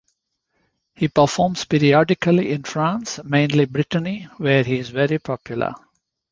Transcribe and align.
He 0.95 1.09
performs 1.09 1.63
periodically 1.65 2.51
in 2.53 2.63
France, 2.63 3.19
mainly 3.23 3.65
Brittany 3.65 4.23
where 4.37 4.63
he 4.63 4.79
is 4.79 4.89
very 4.89 5.19
popular. 5.19 5.75